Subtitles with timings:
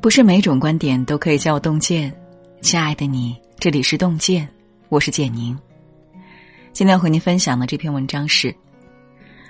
[0.00, 2.10] 不是每种观点都可以叫洞见，
[2.62, 4.48] 亲爱的你，这里是洞见，
[4.88, 5.56] 我是简宁。
[6.72, 8.54] 今天和您分享的这篇文章是：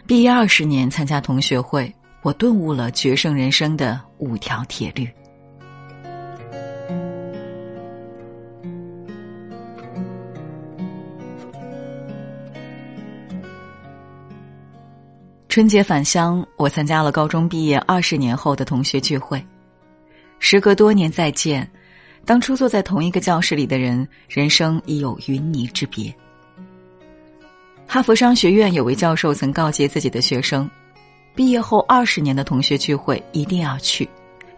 [0.09, 5.09] 毕业二十年参加同学会，我顿悟了决胜人生的五条铁律。
[15.49, 19.41] 春节返乡，我参加了高中毕业二十年后的同学聚会。
[20.41, 21.71] 时隔多年再见，
[22.25, 26.13] 当初坐在同一个教室里的人，人生已有云泥之别。
[27.87, 30.69] 哈佛商学院有位教授曾告诫自己的学生：
[31.35, 34.09] 毕业后二十年的同学聚会一定要去，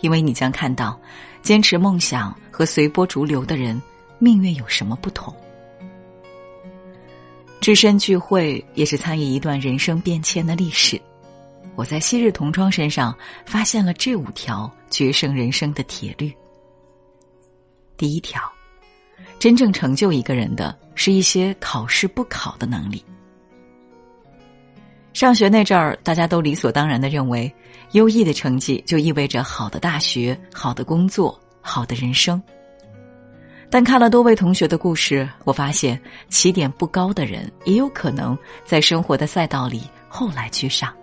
[0.00, 0.98] 因为你将看到，
[1.42, 3.80] 坚持梦想和随波逐流的人
[4.18, 5.34] 命运有什么不同。
[7.60, 11.00] 置身聚会也是参与一段人生变迁的历史。
[11.74, 16.32] 我在昔日同窗身上发现了这五条决胜人生的铁律。
[17.96, 18.40] 第一条，
[19.38, 23.02] 真正成就一个人的是一些考试不考的能力。
[25.14, 27.52] 上学那阵儿，大家都理所当然的认为，
[27.92, 32.40] 优异的成绩就意味着好的大学、好的工作、好的人生。
[33.70, 40.94] 但看了多位同学的故事，我发现起点不高的人也有可能在生活的赛道里后来居上。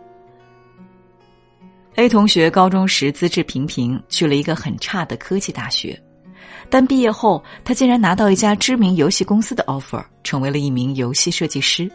[1.95, 5.99] A 同学高中时资质平平，去了一个很差的科技大学，
[6.69, 11.91] 但毕业后他竟然拿到一家知名游戏公司的 offer，成为了一名游戏设计师。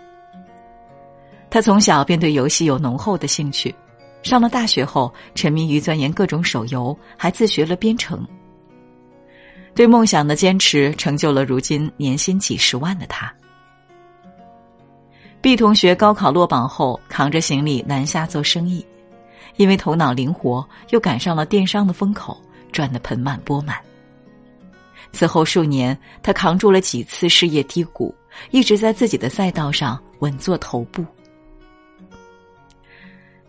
[1.48, 3.74] 他从小便对游戏有浓厚的兴趣，
[4.22, 8.26] 上了大学后沉迷于钻研各种手游，还自学了编程。
[9.74, 13.32] 对梦想的坚持，成就了如今年薪几十万的他。
[15.40, 18.84] B 同学高考落榜后，扛着行李南下做生意。
[19.56, 22.40] 因为头脑灵活，又赶上了电商的风口，
[22.72, 23.76] 赚得盆满钵满。
[25.12, 28.14] 此后数年，他扛住了几次事业低谷，
[28.50, 31.04] 一直在自己的赛道上稳坐头部。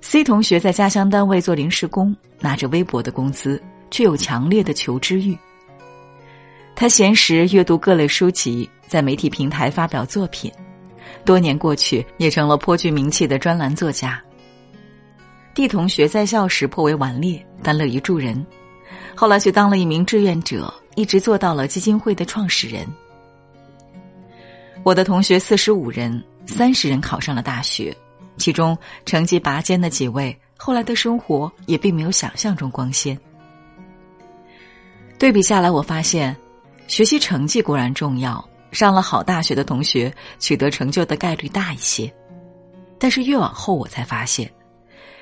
[0.01, 5.35] C 同学在家乡单位做临时工，拿着微薄的工资，却有强烈的求知欲。
[6.75, 10.51] 他闲时阅读各类书籍，在媒体平台发表作品，
[11.23, 14.21] 多年过去，也成了颇具名气的专栏作家。
[15.55, 18.45] D 同学在校时颇为顽劣，但乐于助人，
[19.15, 22.85] 后来却当了一名志愿者，一直做到了基金会的创始人。
[24.83, 27.95] 我的同学四十五人，三十人考上了大学，
[28.35, 33.17] 其中成绩拔尖的几位，后来的生活也并没有想象中光鲜。
[35.17, 36.35] 对比下来，我发现，
[36.85, 42.13] 学习成绩固然重要，上了好大学的同学取得成就的概率大一些，
[42.99, 44.51] 但是越往后，我才发现。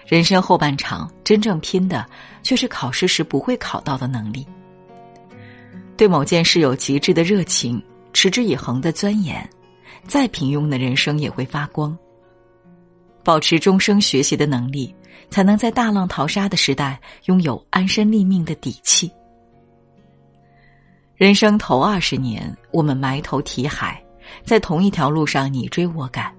[0.05, 2.05] 人生后半场，真正拼的
[2.41, 4.45] 却是考试时不会考到的能力。
[5.95, 7.81] 对某件事有极致的热情，
[8.11, 9.47] 持之以恒的钻研，
[10.05, 11.97] 再平庸的人生也会发光。
[13.23, 14.93] 保持终生学习的能力，
[15.29, 19.09] 才能在大浪淘沙的时代拥有安身立命的底气。
[21.15, 24.03] 人生头二十年，我们埋头题海，
[24.43, 26.35] 在同一条路上你追我赶，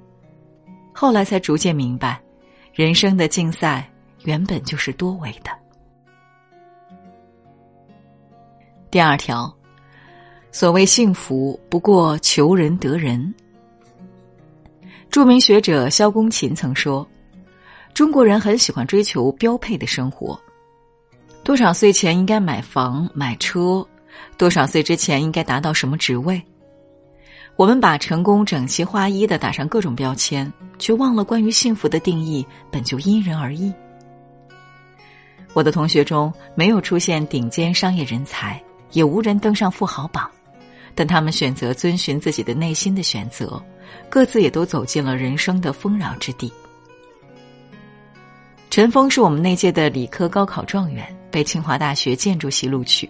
[0.92, 2.20] 后来才逐渐明白。
[2.74, 3.88] 人生的竞赛
[4.24, 5.50] 原本就是多维的。
[8.90, 9.56] 第二条，
[10.50, 13.32] 所谓幸福，不过求人得人。
[15.08, 17.08] 著名学者萧公琴曾说
[17.94, 20.36] ：“中国人很喜欢追求标配的生活，
[21.44, 23.86] 多少岁前应该买房买车，
[24.36, 26.42] 多少岁之前应该达到什么职位。”
[27.56, 33.72] 我们把成功整齐划一的打上各种标签，却忘了关于幸福的定义本就因人而异。
[35.53, 38.60] 我的同学中没有出现顶尖商业人才，
[38.91, 40.28] 也无人登上富豪榜，
[40.97, 43.62] 但他们选择遵循自己的内心的选择，
[44.09, 46.53] 各自也都走进了人生的丰饶之地。
[48.69, 53.09] 陈峰是我们那届的理科高考状元，被清华大学建筑系录取，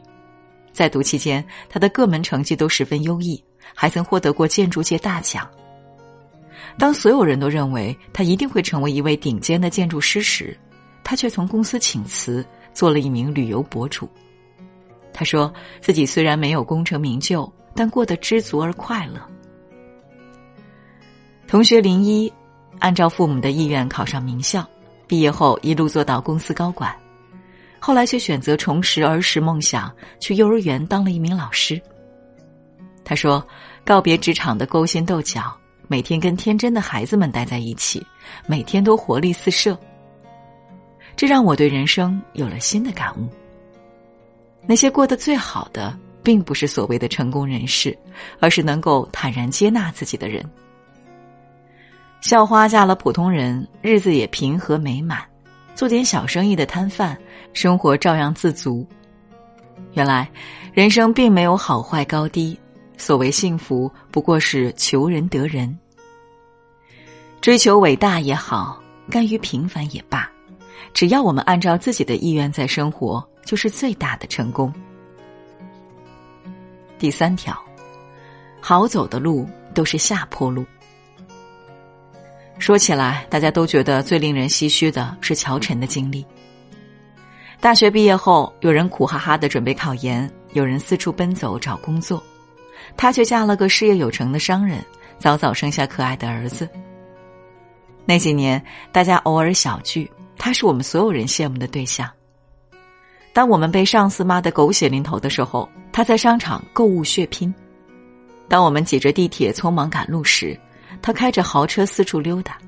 [0.70, 3.43] 在读期间，他的各门成绩都十分优异。
[3.72, 5.49] 还曾获得过建筑界大奖。
[6.76, 10.58] 当所有人都认为他一定会成为一位顶尖的建筑师时，
[11.05, 14.08] 他却从公司请辞，做了一名旅游博主。
[15.12, 19.20] 他说自己虽然没有功成名就，但过得知足而快乐。
[21.46, 22.32] 同学林一，
[22.81, 24.69] 按照父母的意愿考上名校，
[25.06, 26.93] 毕业后一路做到公司高管，
[27.78, 31.81] 后来却选择重拾儿时梦想，去幼儿园当了一名老师。
[33.05, 33.47] 他说
[33.85, 35.55] ：“告别职场的勾心斗角，
[35.89, 38.05] 每天跟天真的孩子们待在一起，
[38.47, 39.79] 每天都活力四射。
[41.15, 43.29] 这让我对人生有了新的感悟。
[44.67, 47.97] 那些过得最好的，并不是所谓的成功人士，
[48.41, 50.43] 而是能够坦然接纳自己的人。
[52.23, 55.19] 校花嫁了普通人，日子也平和美满；
[55.75, 57.17] 做点小生意的摊贩，
[57.53, 58.87] 生活照样自足。
[59.93, 60.27] 原来，
[60.73, 62.59] 人生并没有好坏高低，
[63.05, 65.79] 所谓幸福，不过是求人得人。
[67.43, 70.27] 追求伟大也好，甘于平凡也罢，
[70.95, 74.73] 只要我们按照自己的意愿在生活，就是最大的成功。
[76.99, 77.55] 第三条，
[78.59, 80.65] 好走的路都是下坡路。
[82.59, 86.25] 说起来，大家都觉得最令人唏嘘的是乔晨的经历。
[87.61, 92.23] 大学毕业后，有人苦哈哈的准备考研，有人四处奔走找工作，
[92.96, 94.84] 她却嫁了个事业有成的商人，
[95.19, 96.69] 早早生下可爱的儿子。
[98.04, 102.10] 那几年，大家偶尔小聚，他是我们所有人羡慕的对象。
[103.32, 107.52] 当我们被上司骂得狗血淋头的时候，他在商场购物血拼；
[108.48, 110.58] 当我们挤着地铁匆忙赶路时，
[111.00, 112.58] 他开着豪车四处溜达。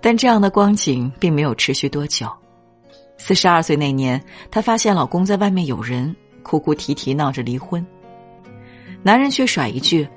[0.00, 2.30] 但这样的光景并没有持续多久。
[3.18, 6.14] 四十二岁那年，她发现老公在外面有人，
[6.44, 7.84] 哭哭啼啼闹着离婚。
[9.02, 10.08] 男人却甩一句。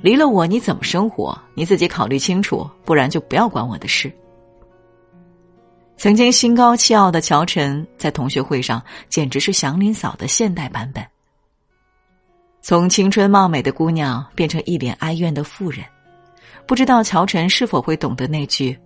[0.00, 1.38] 离了我你怎么生活？
[1.54, 4.12] 你自己考虑清楚，不然就不要管我的事。
[5.96, 11.06] 曾经心高气傲的乔晨，在同学会上简直是祥林嫂的现代版本。
[12.60, 15.84] 从青春貌美的姑娘变成一脸哀怨的妇人，
[16.66, 18.76] 不知道乔晨是否会懂得那句：“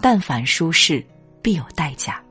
[0.00, 1.04] 但凡舒适，
[1.42, 2.22] 必有代价。”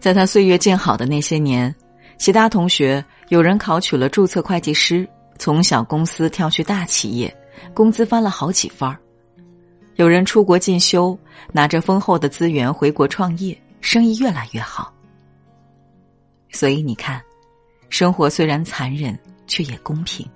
[0.00, 1.74] 在他岁月静好的那些年，
[2.16, 5.08] 其他同学有人考取了注册会计师。
[5.40, 7.32] 从小公司跳去大企业，
[7.72, 8.96] 工资翻了好几番儿；
[9.94, 11.16] 有人出国进修，
[11.52, 14.92] 拿着丰厚的资源回国创业，生意越来越好。
[16.50, 17.22] 所以你看，
[17.88, 19.16] 生活虽然残忍，
[19.46, 20.28] 却也公平。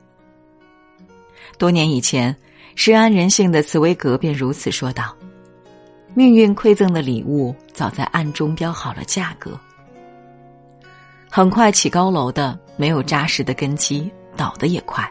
[1.58, 2.34] 多年以前，
[2.76, 5.12] 深谙人性的茨威格便如此说道
[6.14, 9.58] ：“命运馈赠的礼物，早在暗中标好了价格。
[11.28, 15.06] 很快起高楼的，没有扎实的根基。”倒的也快，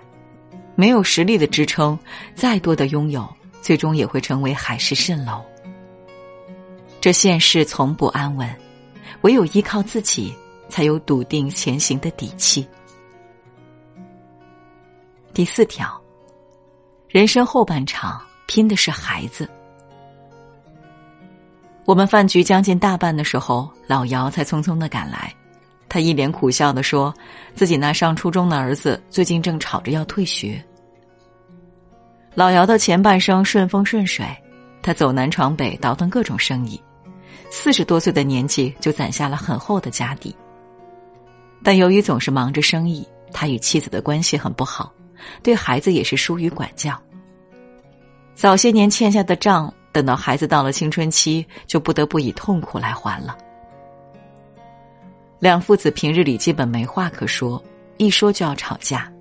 [0.73, 1.97] 没有实力的支撑，
[2.33, 3.31] 再多的拥有，
[3.61, 5.45] 最终也会成为海市蜃楼。
[6.99, 8.49] 这现世从不安稳，
[9.21, 10.35] 唯有依靠自己，
[10.69, 12.67] 才有笃定前行的底气。
[15.35, 16.01] 第四条，
[17.07, 19.47] 人生后半场拼的是孩子。
[21.85, 25.31] 我们饭局将近大半的时候，老姚才匆匆的赶来。
[25.93, 27.13] 他一脸苦笑的说
[27.53, 30.63] ：“自己那上初中的儿子最近正吵着要退学。”
[32.33, 34.25] 老姚的前半生顺风顺水，
[34.81, 36.81] 他走南闯北，倒腾各种生意，
[37.49, 40.33] 四十多岁的年纪就攒下了很厚的家底。
[41.61, 44.93] 但由于总是忙着生意，他与妻子的关系很不好，
[45.43, 46.97] 对孩子也是疏于管教。
[48.33, 53.37] 早些年欠下的账，等到孩子到了青春期，就不得不以痛苦来还了。
[55.41, 57.61] 两父子平日里基本没话可说，
[57.97, 59.11] 一说就要吵架。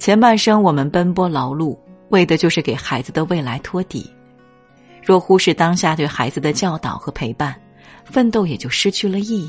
[0.00, 1.78] 前半生我们奔波劳碌，
[2.08, 4.10] 为的就是给孩子的未来托底。
[5.00, 7.54] 若忽视当下对孩子的教导和陪伴，
[8.04, 9.48] 奋斗也就失去了意义。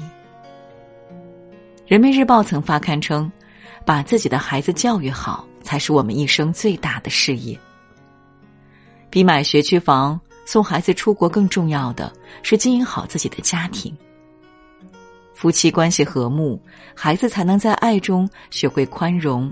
[1.87, 3.29] 人民日报曾发刊称，
[3.83, 7.57] 把自己的孩子教育好，才是我们一生最大的事业。
[9.09, 12.13] 比买学区房、送孩子出国更重要的
[12.43, 13.91] 是经营好自己的家庭。
[15.41, 16.61] 夫妻关系和睦，
[16.95, 19.49] 孩子才能在爱中学会宽容；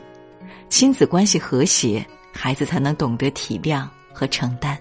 [0.70, 4.80] 亲子关系和谐，孩子才能懂得体谅和承担。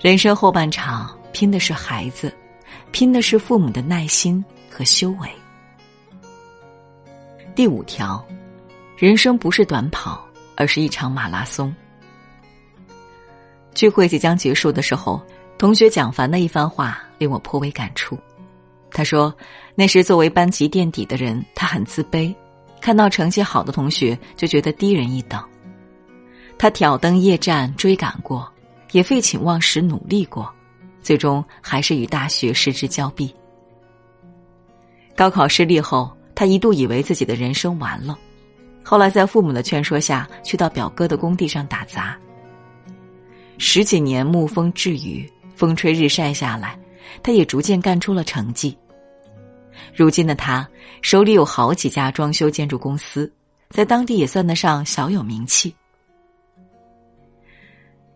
[0.00, 2.34] 人生后半场，拼的是孩子，
[2.90, 5.28] 拼的是父母的耐心和修为。
[7.54, 8.26] 第五条，
[8.96, 11.70] 人生不是短跑，而是一场马拉松。
[13.74, 15.22] 聚会即将结束的时候，
[15.58, 18.18] 同学蒋凡的一番话令我颇为感触。
[18.90, 19.32] 他说
[19.76, 22.34] ：“那时作为班级垫底的人，他很自卑，
[22.80, 25.40] 看到成绩好的同学就觉得低人一等。
[26.56, 28.50] 他挑灯夜战追赶过，
[28.92, 30.50] 也废寝忘食努力过，
[31.02, 33.32] 最终还是与大学失之交臂。
[35.14, 38.18] 高考失利后，他一度以为自己的人生完了，
[38.82, 42.16] 后来在父母的劝说下去到表哥的工地上打杂。
[43.58, 46.76] 十几年沐风栉雨，风吹日晒下来。”
[47.22, 48.76] 他也逐渐干出了成绩。
[49.94, 50.68] 如今的他
[51.02, 53.32] 手里有好几家装修建筑公司，
[53.70, 55.74] 在当地也算得上小有名气。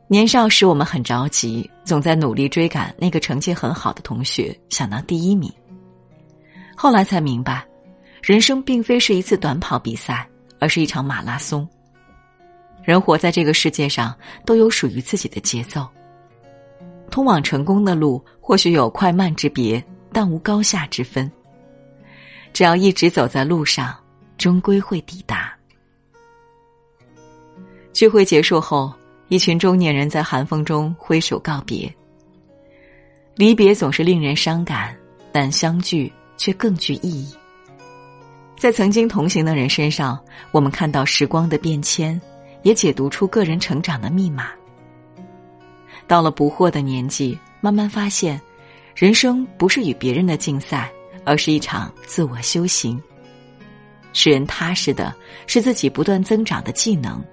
[0.08, 5.50] 年少时我们很着急，总在努力追赶那个成绩很好的同学，想当第一名。
[6.76, 7.66] 后来才明白，
[8.22, 11.66] 人生并非是一次短跑比赛，而是一场马拉松。
[12.82, 15.88] 人活在这个世界上，都有属于自己的节奏。
[17.12, 21.30] 通往成功的路或许有快慢之别，但无高下之分。
[22.54, 23.94] 只要一直走在路上，
[24.38, 25.52] 终归会抵达。
[27.92, 28.90] 聚会结束后，
[29.28, 31.94] 一群中年人在寒风中挥手告别。
[33.36, 34.96] 离别总是令人伤感，
[35.30, 37.34] 但相聚却更具意义。
[38.56, 40.18] 在曾经同行的人身上，
[40.50, 42.18] 我们看到时光的变迁，
[42.62, 44.48] 也解读出个人成长的密码。
[46.06, 48.40] 到了不惑的年纪，慢慢发现，
[48.94, 50.90] 人生不是与别人的竞赛，
[51.24, 53.00] 而是一场自我修行。
[54.12, 55.14] 使人踏实的
[55.46, 57.24] 是自己不断增长的技能，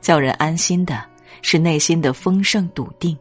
[0.00, 1.04] 叫人安心的
[1.42, 3.16] 是内心的丰盛笃定。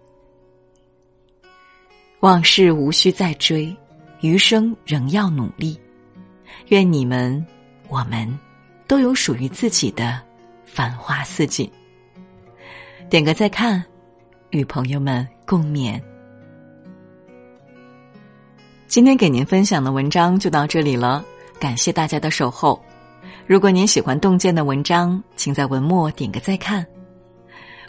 [2.21, 3.75] 往事无需再追，
[4.21, 5.77] 余生仍要努力。
[6.67, 7.45] 愿你们、
[7.89, 8.39] 我们，
[8.87, 10.21] 都有属于自己的
[10.63, 11.69] 繁花似锦。
[13.09, 13.83] 点个再看，
[14.51, 15.99] 与朋友们共勉。
[18.87, 21.23] 今天给您分享的文章就到这里了，
[21.59, 22.81] 感谢大家的守候。
[23.47, 26.85] 如果您喜欢洞见的文章，请在文末点个再看。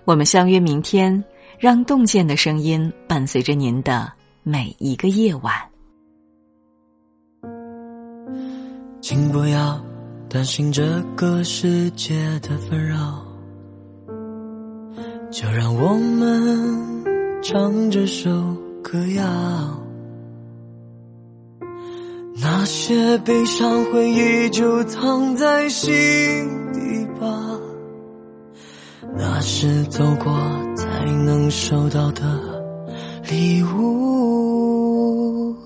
[0.04, 1.22] 我们相约明天，
[1.58, 4.12] 让洞见的声音伴随着您的。
[4.44, 5.54] 每一个夜晚，
[9.00, 9.80] 请不要
[10.28, 13.24] 担心这个世界的纷扰，
[15.32, 18.30] 就让我们唱这首
[18.82, 19.24] 歌谣。
[22.36, 25.90] 那些悲伤回忆就藏在心
[26.74, 27.58] 底吧，
[29.16, 30.34] 那是走过
[30.76, 32.22] 才能收到的。
[33.30, 35.56] 礼物，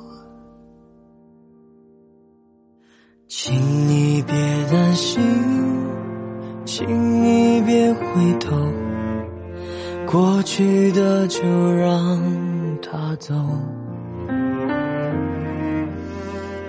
[3.27, 3.53] 请
[3.89, 4.35] 你别
[4.71, 5.21] 担心，
[10.17, 11.43] 过去的就
[11.75, 12.19] 让
[12.81, 13.35] 它走。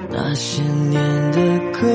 [0.10, 1.02] 那些年
[1.32, 1.40] 的
[1.72, 1.88] 歌，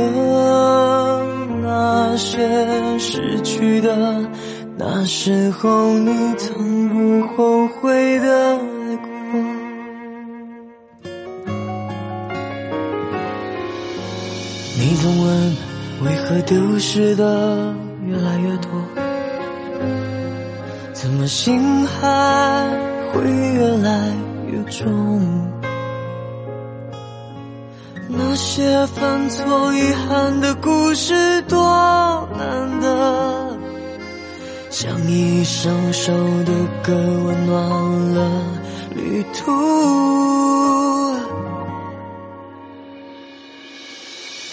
[1.63, 4.31] 那些失去的，
[4.79, 9.11] 那时候你曾不后悔的爱过。
[14.79, 15.57] 你总问
[16.07, 17.75] 为何丢失的
[18.07, 18.71] 越来越多，
[21.03, 22.71] 怎么心还
[23.13, 24.15] 会越来
[24.47, 25.51] 越重？
[28.09, 33.59] 那些犯错遗憾的故事多难得，
[34.71, 36.13] 像一首首
[36.45, 36.53] 的
[36.85, 37.69] 歌温暖
[38.15, 38.31] 了
[38.95, 39.51] 旅途。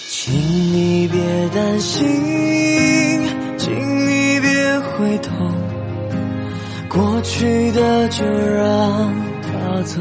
[0.09, 2.07] 请你别担心，
[7.19, 9.99] 过去的就让它走。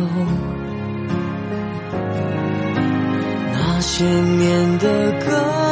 [3.52, 5.67] 那些年的歌，